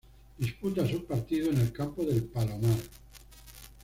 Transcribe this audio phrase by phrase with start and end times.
[0.39, 2.79] Disputa sus partidos en el campo del Palomar.